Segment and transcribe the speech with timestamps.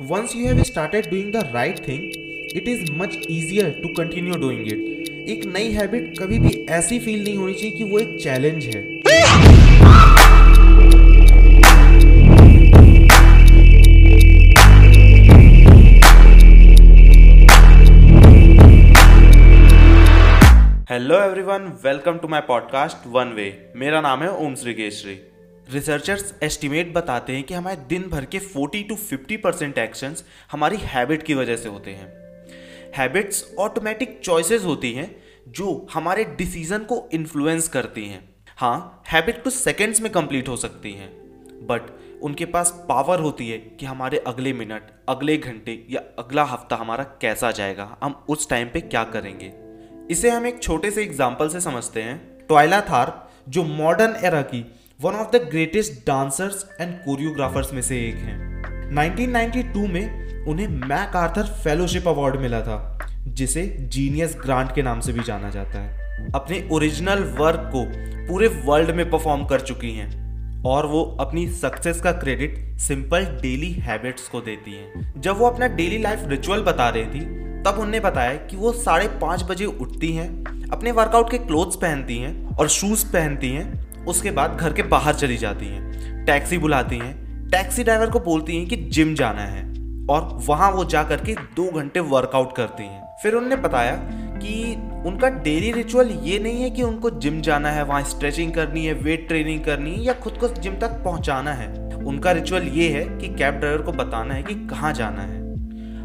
[0.00, 2.12] Once you have started doing the right thing,
[2.54, 5.08] it is much easier to continue doing it.
[5.28, 8.82] एक नई habit कभी भी ऐसी feel नहीं होनी चाहिए कि वो एक चैलेंज है
[20.90, 23.06] hello everyone welcome to my podcast
[23.36, 25.18] anyway मेरा नाम है ओम श्री केशरी
[25.70, 30.76] रिसर्चर्स एस्टिमेट बताते हैं कि हमारे दिन भर के 40 टू 50 परसेंट एक्शंस हमारी
[30.84, 32.08] हैबिट की वजह से होते हैं।
[32.96, 35.10] हैबिट्स ऑटोमेटिक चॉइसेस होती हैं
[35.50, 38.22] जो हमारे डिसीज़न को इन्फ्लुएंस करती हैं।
[38.58, 41.10] हाँ हैबिट कुछ सेकेंड्स में कंप्लीट हो सकती हैं
[41.66, 41.90] बट
[42.22, 47.04] उनके पास पावर होती है कि हमारे अगले मिनट अगले घंटे या अगला हफ़्ता हमारा
[47.20, 49.52] कैसा जाएगा, हम उस टाइम पे क्या करेंगे।
[50.10, 54.64] इसे हम एक छोटे से एग्ज़ाम्पल से समझते हैं। टॉयला थार, जो मॉडर्न एरा की
[55.02, 61.16] one of the greatest dancers and choreographers में से एक हैं। 1992 में उन्हें मैक
[61.16, 66.26] आर्थर फेलोशिप अवार्ड मिला था, जिसे जीनियस ग्रांट के नाम से भी जाना जाता है।
[66.34, 67.84] अपने ओरिजिनल वर्क को
[68.28, 73.72] पूरे वर्ल्ड में परफॉर्म कर चुकी हैं और वो अपनी सक्सेस का क्रेडिट सिंपल डेली
[73.72, 77.20] हैबिट्स को देती हैं। जब वो अपना डेली लाइफ रिचुअल बता रही थी,
[77.62, 82.18] तब उन्हें बताया कि वो साढ़े पाँच बजे उठती हैं, अपने वर्कआउट के क्लोथ्स पहनती
[82.18, 85.88] हैं और शूज़ पहनती हैं उसके बाद घर के बाहर चली जाती हैं।
[86.24, 89.68] टैक्सी बुलाती हैं। टैक्सी ड्राइवर को बोलती हैं कि जिम जाना है।
[90.10, 93.96] और वहाँ वो जा करके दो घंटे वर्कआउट करती हैं। फिर उन्होंने बताया
[94.38, 94.74] कि
[95.06, 98.92] उनका डेली रिचुअल ये नहीं है कि उनको जिम जाना है, वहाँ स्ट्रेचिंग करनी है
[98.92, 103.18] वेट ट्रेनिंग करनी है या खुद को जिम तक पहुँचाना है। उनका रिचुअल ये है
[103.18, 105.48] कि कैब ड्राइवर को बताना है कि कहाँ जाना है।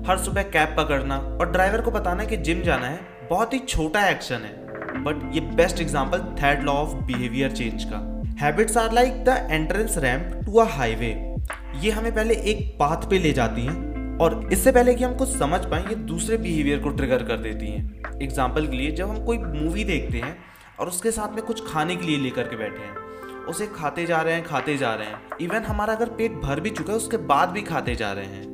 [0.05, 2.99] हर सुबह कैब पकड़ना और ड्राइवर को बताना है कि जिम जाना है।
[3.29, 4.62] बहुत ही छोटा एक्शन है।
[4.95, 7.97] बट ये best example third law of behaviour change का.
[8.39, 11.11] Habits are like the entrance ramp to a highway
[11.81, 15.29] ये हमें पहले एक पाथ पे ले जाती हैं और इससे पहले कि हम कुछ
[15.29, 18.19] समझ पाए, ये दूसरे बिहेवियर को ट्रिगर कर देती हैं.
[18.21, 20.35] एग्ज़ाम्पल के लिए, जब हम कोई मूवी देखते हैं
[20.79, 24.21] और उसके साथ में कुछ खाने के लिए लेकर के बैठे हैं, उसे खाते जा
[24.21, 25.21] रहे हैं, खाते जा रहे हैं.
[25.41, 28.52] इवन हमारा अगर पेट भर भी चुका है, उसके बाद भी खाते जा रहे हैं.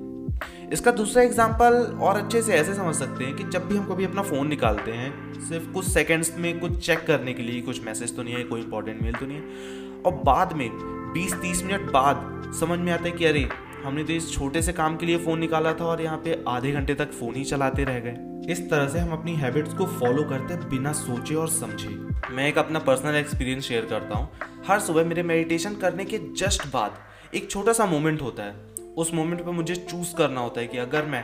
[0.73, 4.05] इसका दूसरा एग्ज़ाम्पल और अच्छे से ऐसे समझ सकते हैं कि जब भी हम कभी
[4.05, 8.15] अपना फ़ोन निकालते हैं, सिर्फ़ कुछ सेकंड्स में कुछ चेक करने के लिए कुछ मैसेज
[8.15, 10.69] तो नहीं है, कोई इंपॉर्टेंट मेल तो नहीं है। और बाद में
[11.13, 13.47] 20-30 मिनट बाद समझ में आता है कि अरे,
[13.83, 16.71] हमने तो इस छोटे से काम के लिए फ़ोन निकाला था और यहाँ पे आधे
[16.71, 20.23] घंटे तक फ़ोन ही चलाते रह गए। इस तरह से हम अपनी हैबिट्स को फॉलो
[20.23, 21.89] करते बिना सोचे और समझे।
[22.31, 24.29] मैं एक अपना पर्सनल एक्सपीरियंस शेयर करता हूँ।
[24.67, 26.99] हर सुबह मेरे मेडिटेशन करने के जस्ट बाद
[27.35, 30.77] एक छोटा सा मोमेंट होता है। उस मोमेंट पे मुझे चूज़ करना होता है कि
[30.77, 31.23] अगर मैं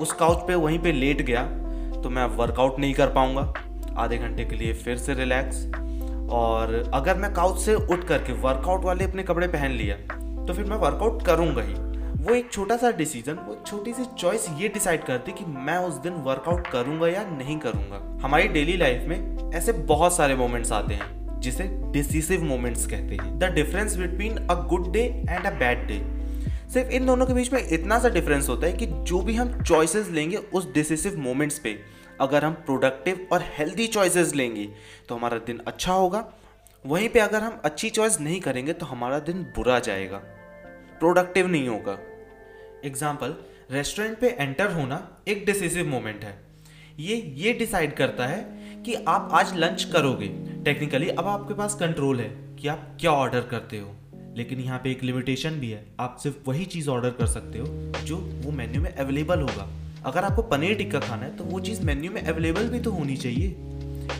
[0.00, 1.42] उस काउच पे वहीं पे लेट गया
[2.02, 3.52] तो मैं वर्कआउट नहीं कर पाऊँगा।
[3.98, 5.64] आधे घंटे के लिए फिर से रिलैक्स
[6.32, 9.96] और अगर मैं काउच से उठ करके वर्कआउट वाले अपने कपड़े पहन लिया
[10.46, 11.74] तो फिर मैं वर्कआउट करूँगा ही।
[12.22, 15.94] वो एक छोटा सा डिसीज़न वो छोटी सी चॉइस ये डिसाइड करती कि मैं उस
[16.02, 20.94] दिन वर्कआउट करूँगा या नहीं करूँगा। हमारी डेली लाइफ में ऐसे बहुत सारे मोमेंट्स आते
[20.94, 25.86] हैं, जिसे डिसीसिव मोमेंट्स कहते हैं। The difference between a good day and a bad
[25.88, 26.00] day
[26.72, 29.62] सिर्फ़ इन दोनों के बीच में इतना सा डिफरेंस होता है कि जो भी हम
[29.62, 31.78] चॉइसेस लेंगे उस डिसिसिव मोमेंट्स पे,
[32.20, 34.64] अगर हम प्रोडक्टिव और हेल्दी चॉइसेस लेंगे
[35.08, 36.24] तो हमारा दिन अच्छा होगा।
[36.84, 40.16] वहीं पे अगर हम अच्छी चॉइस नहीं करेंगे तो हमारा दिन बुरा जाएगा।
[41.00, 41.98] प्रोडक्टिव नहीं होगा।
[42.84, 43.34] एग्ज़ाम्पल
[43.70, 46.34] रेस्टोरेंट पे एंटर होना एक डिसिसिव मोमेंट है।
[46.98, 48.42] ये ये डिसाइड करता है
[48.84, 50.28] कि आप आज लंच करोगे।
[50.64, 53.94] टेक्निकली अब आपके पास कंट्रोल है कि आप क्या ऑर्डर करते हो।
[54.36, 57.66] लेकिन यहाँ पे एक लिमिटेशन भी है। आप सिर्फ़ वही चीज़ ऑर्डर कर सकते हो,
[58.04, 59.68] जो वो मेन्यू में अवेलेबल होगा।
[60.04, 63.16] अगर आपको पनीर टिक्का खाना है तो वो चीज़ मेन्यू में अवेलेबल भी तो होनी
[63.16, 63.56] चाहिए।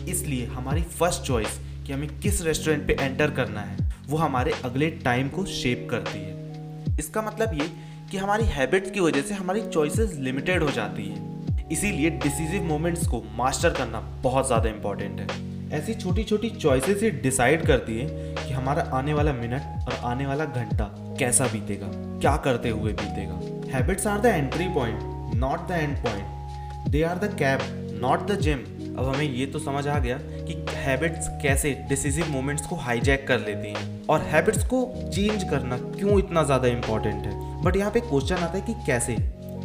[0.09, 4.89] इसलिए हमारी फ़र्स्ट चॉइस कि हमें किस रेस्टोरेंट पे एंटर करना है, वो हमारे अगले
[4.99, 7.69] टाइम को शेप करती है। इसका मतलब ये
[8.11, 13.07] कि हमारी हैबिट्स की वजह से हमारी चॉइसेस लिमिटेड हो जाती है। इसीलिए डिसीजिव मोमेंट्स
[13.07, 18.35] को मास्टर करना बहुत ज़्यादा इंपॉर्टेंट है। ऐसी छोटी छोटी चॉइसेस ही डिसाइड करती है
[18.37, 20.85] कि हमारा आने वाला मिनट और आने वाला घंटा
[21.19, 21.87] कैसा बीतेगा,
[22.19, 23.39] क्या करते हुए बीतेगा।
[23.73, 27.59] Habits are the entry point not the end point they are the cab
[28.01, 28.59] not the gym
[28.97, 33.39] अब हमें ये तो समझ आ गया कि हैबिट्स कैसे डिसीजिव मोमेंट्स को हाईजैक कर
[33.39, 37.99] लेती हैं और हैबिट्स को चेंज करना क्यों इतना ज़्यादा इंपॉर्टेंट है। बट यहाँ पे
[38.01, 39.15] क्वेश्चन आता है कि कैसे?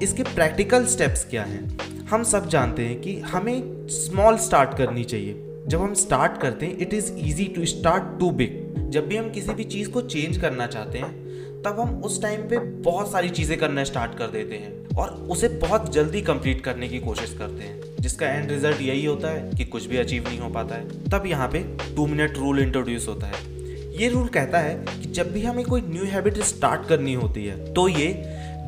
[0.03, 2.07] इसके प्रैक्टिकल स्टेप्स क्या हैं?
[2.11, 6.77] हम सब जानते हैं कि हमें स्मॉल स्टार्ट करनी चाहिए। जब हम स्टार्ट करते हैं
[6.79, 10.37] it is easy to start too big जब भी हम किसी भी चीज़ को चेंज
[10.37, 14.55] करना चाहते हैं, तब हम उस टाइम पे बहुत सारी चीज़ें करना स्टार्ट कर देते
[14.55, 19.05] हैं और उसे बहुत जल्दी कंप्लीट करने की कोशिश करते हैं, जिसका एंड रिज़ल्ट यही
[19.05, 21.63] होता है कि कुछ भी अचीव नहीं हो पाता है। तब यहाँ पे
[21.97, 23.43] टू मिनट रूल इंट्रोड्यूस होता है।
[23.99, 27.73] ये रूल कहता है कि जब भी हमें कोई न्यू हैबिट स्टार्ट करनी होती है
[27.75, 28.09] तो ये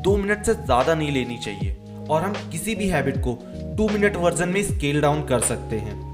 [0.04, 1.76] दो मिनट से ज़्यादा नहीं लेनी चाहिए
[2.10, 3.38] और हम किसी भी हैबिट को
[3.76, 6.09] टू मिनट वर्जन में स्केल डाउन कर सकते हैं।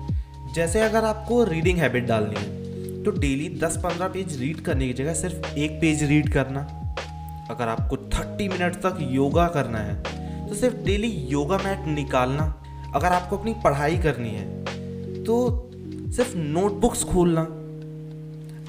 [0.57, 5.15] जैसे अगर आपको रीडिंग हैबिट डालनी है तो डेली 10-15 पेज रीड करने की जगह
[5.15, 6.61] सिर्फ़ एक पेज रीड करना।
[7.51, 12.45] अगर आपको 30 मिनट तक योगा करना है तो सिर्फ़ डेली योगा मैट निकालना।
[12.95, 15.37] अगर आपको अपनी पढ़ाई करनी है तो
[16.17, 17.43] सिर्फ़ नोटबुक्स खोलना।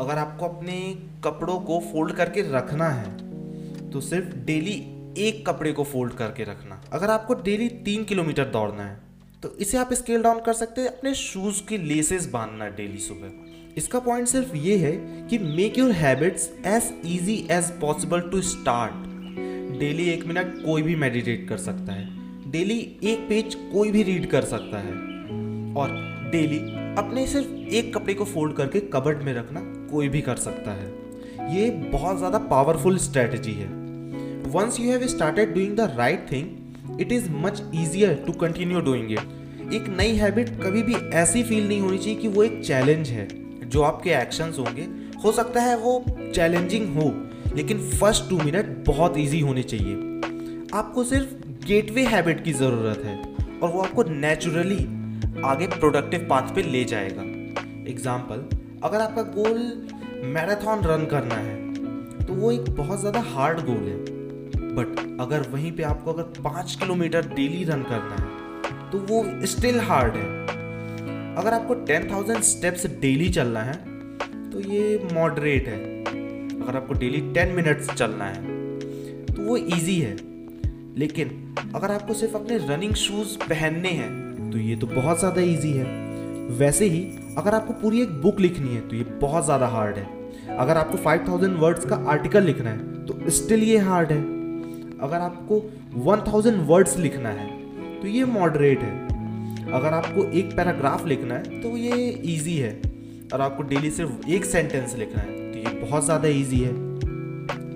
[0.02, 0.78] अगर आपको अपने
[1.24, 4.78] कपड़ों को फोल्ड करके रखना है तो सिर्फ़ डेली
[5.20, 9.06] एक कपड़े को फोल्ड करके रखना। अगर आपको डेली तीन किलोमीटर दौड़ना है
[9.44, 13.76] तो इसे आप स्केल डाउन कर सकते हैं। अपने शूज़ की लेसेस बांधना डेली सुबह।
[13.78, 14.92] इसका पॉइंट सिर्फ़ ये है
[15.30, 19.06] कि make your habits as easy as possible to start
[19.80, 24.30] daily एक मिनट कोई भी मेडिटेट कर सकता है। डेली एक पेज कोई भी रीड
[24.32, 24.94] कर सकता है।
[25.76, 25.96] और
[26.32, 26.60] डेली
[26.98, 29.62] अपने सिर्फ़ एक कपड़े को फोल्ड करके कबर्ड में रखना
[29.92, 33.68] कोई भी कर सकता है। ये बहुत ज़्यादा पावरफुल स्ट्रेटजी है।
[34.52, 36.57] Once you have started doing the right thing
[37.02, 41.68] it is much easier to continue doing it एक नई हैबिट कभी भी ऐसी फील
[41.68, 43.28] नहीं होनी चाहिए कि वो एक चैलेंज है,
[43.66, 44.88] जो आपके एक्शंस होंगे।
[45.24, 46.04] हो सकता है वो
[46.34, 47.14] चैलेंजिंग हो,
[47.56, 49.96] लेकिन फ़र्स्ट टू मिनट बहुत ईजी होने चाहिए।
[50.74, 53.18] आपको सिर्फ़ गेटवे हैबिट की ज़रूरत है,
[53.60, 54.84] और वो आपको नेचुरली
[55.46, 57.22] आगे प्रोडक्टिव पाथ पे ले जाएगा।
[57.90, 58.48] एग्ज़ाम्पल
[58.84, 59.60] अगर आपका गोल
[60.26, 64.17] मैराथन रन करना है तो वो एक बहुत ज़्यादा हार्ड गोल है।
[64.78, 69.80] बट अगर वहीं पे आपको अगर पाँच किलोमीटर डेली रन करना है तो वो स्टिल
[69.82, 70.26] हार्ड है।
[71.36, 73.74] अगर आपको टेन थाउज़ेंड स्टेप्स डेली चलना है
[74.52, 75.80] तो ये मॉडरेट है।
[76.58, 80.16] अगर आपको डेली टेन मिनट्स चलना है तो वो इजी है।
[80.98, 85.72] लेकिन अगर आपको सिर्फ़ अपने रनिंग शूज़ पहनने हैं तो ये तो बहुत ज़्यादा ईजी
[85.72, 85.86] है।
[86.58, 87.02] वैसे ही
[87.38, 90.98] अगर आपको पूरी एक बुक लिखनी है तो ये बहुत ज़्यादा हार्ड है। अगर आपको
[91.00, 94.37] 5000 वर्ड्स का आर्टिकल लिखना है तो स्टिल ये हार्ड है।
[95.00, 95.60] अगर आपको
[96.06, 97.48] 1000 वर्ड्स लिखना है
[98.02, 102.72] तो ये मॉडरेट है। अगर आपको एक पैराग्राफ लिखना है तो ये इजी है।
[103.34, 106.72] और आपको डेली सिर्फ़ एक सेंटेंस लिखना है तो ये बहुत ज़्यादा इजी है।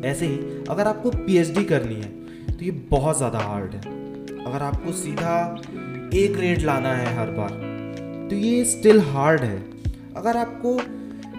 [0.03, 0.37] ऐसे ही,
[0.69, 2.09] अगर आपको पीएचडी करनी है
[2.47, 3.99] तो ये बहुत ज़्यादा हार्ड है।
[4.43, 5.33] अगर आपको सीधा
[6.13, 7.49] ए ग्रेड लाना है हर बार
[8.29, 9.57] तो ये स्टिल हार्ड है।
[10.15, 10.77] अगर आपको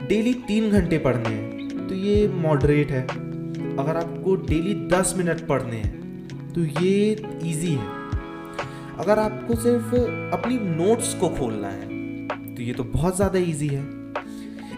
[0.08, 3.06] डेली तीन घंटे पढ़ने हैं तो ये मॉडरेट है।
[3.74, 7.10] अगर आपको डेली दस मिनट पढ़ने हैं तो ये
[7.44, 8.00] इजी है।
[8.98, 9.94] अगर आपको सिर्फ़
[10.34, 11.86] अपनी नोट्स को खोलना है
[12.54, 13.82] तो ये तो बहुत ज़्यादा इजी है।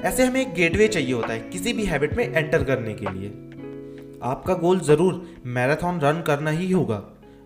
[0.03, 3.29] ऐसे हमें एक गेटवे चाहिए होता है, किसी भी हैबिट में एंटर करने के लिए।
[4.25, 6.97] आपका गोल ज़रूर मैराथन रन करना ही होगा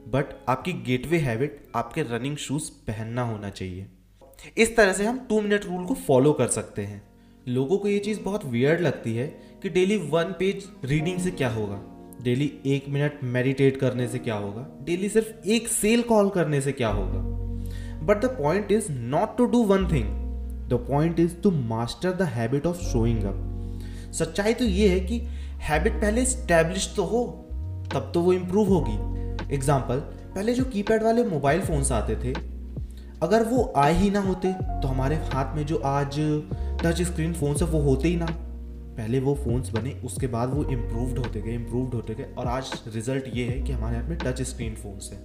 [0.08, 3.86] बट आपकी गेटवे हैबिट आपके रनिंग शूज़ पहनना होना चाहिए।
[4.56, 7.02] इस तरह से हम टू मिनट रूल को फॉलो कर सकते हैं।
[7.48, 9.26] लोगों को ये चीज़ बहुत वियर्ड लगती है
[9.62, 11.80] कि डेली वन पेज रीडिंग से क्या होगा?
[12.22, 14.66] डेली एक मिनट मेडिटेट करने से क्या होगा?
[14.82, 17.20] डेली सिर्फ़ एक सेल कॉल करने से क्या होगा?
[18.06, 20.08] But the point is not to do one thing
[20.70, 25.18] the point is to master the habit of showing up सच्चाई तो ये है कि
[25.62, 27.24] हैबिट पहले स्टैब्लिश तो हो,
[27.94, 29.54] तब तो वो इम्प्रूव होगी.
[29.54, 29.96] एग्ज़ाम्पल
[30.34, 32.32] पहले जो कीपैड वाले मोबाइल फ़ोन्स आते थे,
[33.22, 36.18] अगर वो आए ही ना होते तो हमारे हाथ में जो आज
[36.82, 40.64] टच स्क्रीन फ़ोन्स है वो होते ही ना। पहले वो फ़ोन्स बने, उसके बाद वो
[40.64, 44.18] इम्प्रूव्ड होते गए इम्प्रूव्ड होते गए। और आज रिज़ल्ट ये है कि हमारे हाथ में
[44.18, 45.20] टच स्क्रीन फ़ोन्स हैं,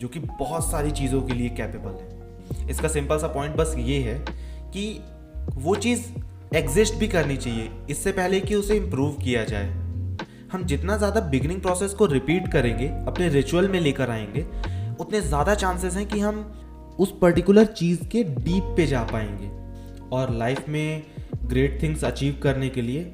[0.00, 3.98] जो कि बहुत सारी चीज़ों के लिए कैपेबल है। इसका सिंपल सा पॉइंट बस ये
[4.00, 4.18] है
[4.68, 5.00] कि
[5.56, 6.02] वो चीज़
[6.56, 9.68] एग्जिस्ट भी करनी चाहिए। इससे पहले कि उसे इम्प्रूव किया जाए।
[10.52, 14.46] हम जितना ज़्यादा बिगनिंग प्रोसेस को रिपीट करेंगे, अपने रिचुअल में लेकर आएँगे,
[15.00, 16.44] उतने ज़्यादा चांसेस हैं कि हम
[17.00, 19.61] उस पर्टिकुलर चीज़ के डीप पे जा पाएँगे।
[20.12, 21.02] और लाइफ में
[21.44, 23.04] ग्रेट थिंग्स अचीव करने के लिए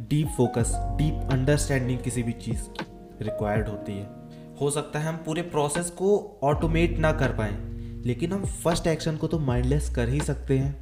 [0.00, 4.06] डीप फोकस डीप अंडरस्टैंडिंग किसी भी चीज़ की रिक्वायर्ड होती है।
[4.60, 7.56] हो सकता है हम पूरे प्रोसेस को ऑटोमेट ना कर पाए,
[8.06, 10.74] लेकिन हम फ़र्स्ट एक्शन को तो माइंडलेस कर ही सकते हैं।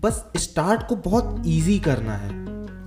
[0.00, 2.30] बस स्टार्ट को बहुत ईजी करना है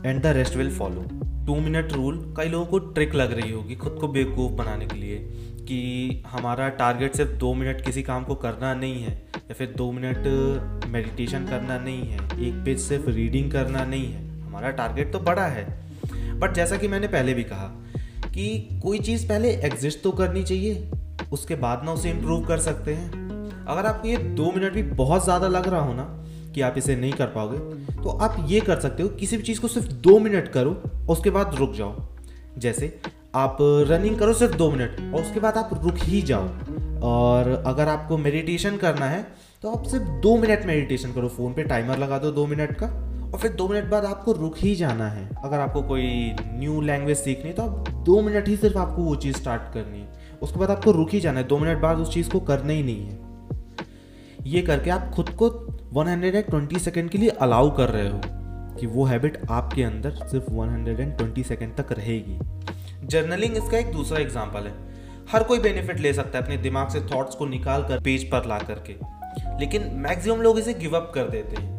[0.06, 1.04] and the rest will follow
[1.46, 4.96] two minute rule कई लोगों को ट्रिक लग रही होगी खुद को बेवकूफ़ बनाने के
[4.96, 5.18] लिए।
[5.64, 9.92] कि हमारा टारगेट सिर्फ़ दो मिनट किसी काम को करना नहीं है, या फिर दो
[9.92, 15.20] मिनट मेडिटेशन करना नहीं है, एक पेज सिर्फ़ रीडिंग करना नहीं है। हमारा टारगेट तो
[15.22, 15.66] बड़ा है।
[16.40, 17.68] बट जैसा कि मैंने पहले भी कहा
[18.28, 20.90] कि कोई चीज़ पहले एग्जिस्ट तो करनी चाहिए,
[21.32, 25.24] उसके बाद ना उसे इम्प्रूव कर सकते हैं। अगर आपको ये दो मिनट भी बहुत
[25.24, 26.04] ज़्यादा लग रहा हो ना
[26.56, 27.58] कि आप इसे नहीं कर पाओगे
[27.94, 30.72] तो आप ये कर सकते हो, किसी भी चीज़ को सिर्फ़ दो मिनट करो,
[31.10, 32.08] उसके बाद रुक जाओ।
[32.58, 32.88] जैसे
[33.36, 36.48] आप रनिंग करो सिर्फ़ दो मिनट और उसके बाद आप रुक ही जाओ।
[37.04, 39.22] और अगर आपको मेडिटेशन करना है
[39.64, 42.88] तो आप सिर्फ़ दो मिनट मेडिटेशन करो। फ़ोन पे टाइमर लगा दो दो मिनट का
[43.26, 47.18] और फिर दो मिनट बाद आपको रुक ही जाना है। अगर आपको कोई न्यू लैंग्वेज
[47.18, 50.60] सीखनी है तो आप दो मिनट ही सिर्फ़ आपको वो चीज़ स्टार्ट करनी है। उसके
[50.60, 53.06] बाद आपको रुक ही जाना है। दो मिनट बाद उस चीज़ को करना ही नहीं
[53.06, 53.20] है।
[54.46, 55.50] ये करके आप खुद को
[55.96, 58.22] 120 सेकेंड के लिए अलाउ कर रहे हो
[58.80, 62.40] कि वो हैबिट आपके अंदर सिर्फ़ 120 सेकेंड तक रहेगी।
[63.04, 64.74] जर्नलिंग इसका एक दूसरा एग्ज़ाम्पल है।
[65.30, 68.46] हर कोई बेनिफिट ले सकता है अपने दिमाग से थॉट्स को निकाल कर पेज पर
[68.46, 68.96] ला करके।
[69.60, 71.72] लेकिन मैक्सिमम लोग इसे गिव अप कर देते हैं।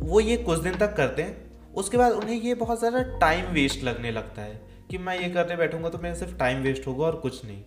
[0.00, 1.36] वो ये कुछ दिन तक करते हैं,
[1.74, 4.60] उसके बाद उन्हें ये बहुत ज़्यादा टाइम वेस्ट लगने लगता है
[4.90, 7.62] कि मैं ये करने बैठूँगा तो मेरा सिर्फ़ टाइम वेस्ट होगा और कुछ नहीं।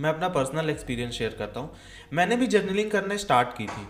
[0.00, 1.70] मैं अपना पर्सनल एक्सपीरियंस शेयर करता हूँ।
[2.12, 3.86] मैंने भी जर्नलिंग करना स्टार्ट की थी।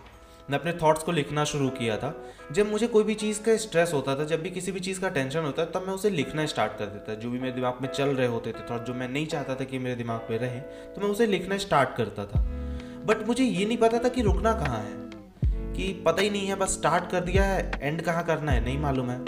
[0.51, 2.15] मैं अपने थॉट्स को लिखना शुरू किया था।
[2.53, 5.09] जब मुझे कोई भी चीज़ का स्ट्रेस होता था, जब भी किसी भी चीज़ का
[5.09, 8.09] टेंशन होता तब मैं उसे लिखना स्टार्ट कर देता जो भी मेरे दिमाग में चल
[8.09, 10.61] रहे होते थे थॉट जो मैं नहीं चाहता था कि मेरे दिमाग में रहे
[10.95, 12.41] तो मैं उसे लिखना स्टार्ट करता था।
[13.07, 15.03] बट मुझे ये नहीं पता था कि रुकना कहाँ है,
[15.75, 18.79] कि पता ही नहीं है, बस स्टार्ट कर दिया है एंड कहाँ करना है, नहीं
[18.79, 19.19] मालूम है।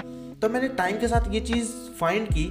[0.41, 1.71] तो मैंने टाइम के साथ ये चीज़
[2.01, 2.45] फाइंड की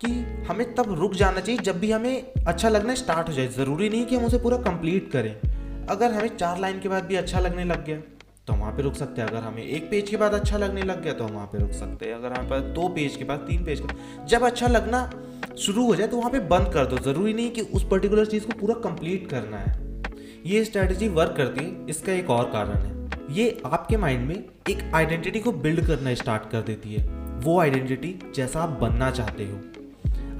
[0.00, 0.10] कि
[0.48, 4.06] हमें तब रुक जाना चाहिए जब भी हमें अच्छा लगना स्टार्ट हो जाए। ज़रूरी नहीं
[4.06, 5.53] कि हम उसे पूरा कंप्लीट करें।
[5.90, 7.98] अगर हमें चार लाइन के बाद भी अच्छा लगने लग गया
[8.46, 11.02] तो वहाँ पे रुक सकते हैं। अगर हमें एक पेज के बाद अच्छा लगने लग
[11.02, 13.38] गया तो हम वहाँ पे रुक सकते हैं। अगर हमें पास दो पेज के बाद,
[13.38, 15.10] तीन पेज के जब अच्छा लगना
[15.58, 18.46] शुरू हो जाए तो वहाँ पे बंद कर दो। ज़रूरी नहीं कि उस पर्टिकुलर चीज़
[18.46, 20.02] को पूरा कंप्लीट करना है।
[20.46, 22.92] ये स्ट्रैटेजी वर्क करती है। इसका एक और कारण है।
[23.30, 24.34] ये आपके माइंड में
[24.70, 27.06] एक आइडेंटिटी को बिल्ड करना स्टार्ट कर देती है।
[27.40, 29.60] वो आइडेंटिटी जैसा आप बनना चाहते हो।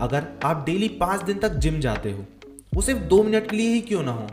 [0.00, 2.24] अगर आप डेली पाँच दिन तक जिम जाते हो,
[2.74, 4.26] वो सिर्फ़ दो मिनट के लिए ही क्यों ना हो?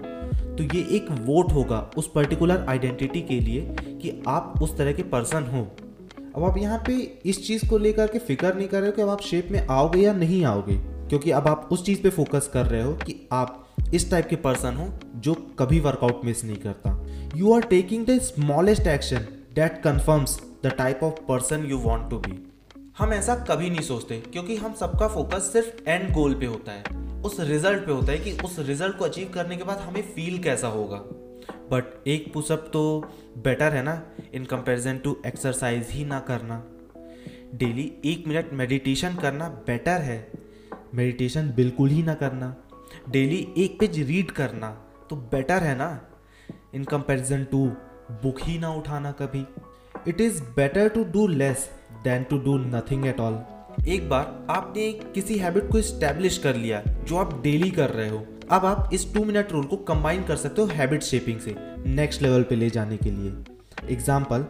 [0.61, 3.61] तो ये एक वोट होगा उस पर्टिकुलर आइडेंटिटी के लिए
[4.01, 5.61] कि आप उस तरह के पर्सन हो।
[6.35, 6.93] अब आप यहाँ पे
[7.25, 9.67] इस चीज़ को लेकर के फ़िक्र नहीं कर रहे हो कि अब आप शेप में
[9.67, 10.75] आओगे या नहीं आओगे,
[11.09, 14.35] क्योंकि अब आप उस चीज़ पे फोकस कर रहे हो कि आप इस टाइप के
[14.35, 16.97] पर्सन हो जो कभी वर्कआउट मिस नहीं करता।
[17.35, 22.17] You are taking the smallest action that confirms the type of person you want to
[22.17, 22.43] be
[23.01, 27.21] हम ऐसा कभी नहीं सोचते, क्योंकि हम सबका फोकस सिर्फ़ एंड गोल पे होता है।
[27.21, 30.37] उस रिज़ल्ट पे होता है कि उस रिज़ल्ट को अचीव करने के बाद हमें फील
[30.43, 30.97] कैसा होगा।
[31.71, 32.83] बट एक पुशअप तो
[33.37, 34.01] बेटर है ना
[34.33, 36.61] इन कंपैरिजन टू एक्सरसाइज ही ना करना।
[37.55, 40.31] डेली एक मिनट मेडिटेशन करना बेटर है।
[40.95, 42.55] मेडिटेशन बिल्कुल ही ना करना।
[43.09, 44.69] डेली एक पेज रीड करना
[45.09, 45.91] तो बेटर है ना।
[46.75, 47.65] इन कंपैरिजन टू
[48.23, 49.45] बुक ही ना उठाना कभी।
[50.07, 51.69] It is better to do less
[52.03, 53.39] than to do nothing at all
[53.87, 58.25] एक बार आपने किसी हैबिट को स्टैब्लिश कर लिया जो आप डेली कर रहे हो,
[58.51, 61.55] अब आप इस टू मिनट रूल को कंबाइन कर सकते हो हैबिट शेपिंग से
[61.87, 64.45] नेक्स्ट लेवल पे ले जाने के लिए। एग्ज़ाम्पल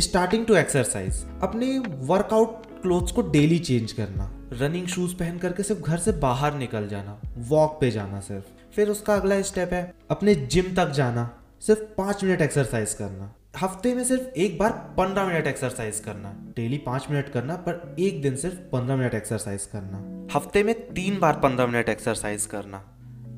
[0.00, 5.82] स्टार्टिंग टू एक्सरसाइज अपने वर्कआउट क्लोथ्स को डेली चेंज करना रनिंग शूज़ पहन करके सिर्फ़
[5.82, 10.34] घर से बाहर निकल जाना वॉक पे जाना सिर्फ़। फिर उसका अगला स्टेप है, अपने
[10.34, 11.28] जिम तक जाना,
[11.62, 16.76] सिर्फ़ पाँच मिनट एक्सरसाइज करना। हफ़्ते में सिर्फ़ एक बार पंद्रह मिनट एक्सरसाइज करना डेली
[16.78, 19.98] पाँच मिनट करना, पर एक दिन सिर्फ़ पंद्रह मिनट एक्सरसाइज करना।
[20.34, 22.78] हफ़्ते में तीन बार पंद्रह मिनट एक्सरसाइज करना।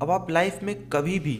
[0.01, 1.39] अब आप लाइफ में कभी भी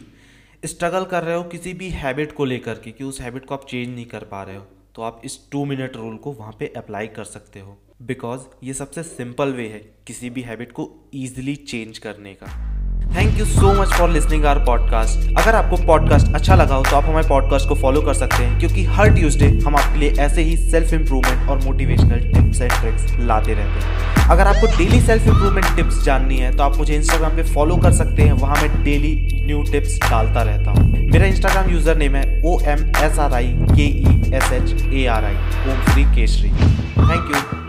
[0.64, 3.66] स्ट्रगल कर रहे हो किसी भी हैबिट को लेकर के कि उस हैबिट को आप
[3.68, 6.72] चेंज नहीं कर पा रहे हो तो आप इस टू मिनट रूल को वहाँ पे
[6.76, 11.56] अप्लाई कर सकते हो। बिकॉज़ ये सबसे सिंपल वे है किसी भी हैबिट को ईजिली
[11.56, 12.73] चेंज करने का।
[13.14, 16.96] Thank you so much for listening our podcast अगर आपको पॉडकास्ट अच्छा लगा हो तो
[16.96, 20.42] आप हमारे पॉडकास्ट को फॉलो कर सकते हैं, क्योंकि हर ट्यूसडे हम आपके लिए ऐसे
[20.42, 25.26] ही सेल्फ इंप्रूवमेंट और मोटिवेशनल टिप्स एंड ट्रिक्स लाते रहते हैं। अगर आपको डेली सेल्फ
[25.26, 28.82] इंप्रूवमेंट टिप्स जाननी है तो आप मुझे इंस्टाग्राम पे फॉलो कर सकते हैं, वहाँ मैं
[28.84, 33.34] डेली न्यू टिप्स डालता रहता हूँ। मेरा इंस्टाग्राम यूज़र नेम है O M S R
[33.34, 35.34] I K E S H A R I
[35.72, 36.50] Om Shri Keshari.
[36.50, 37.63] Thank you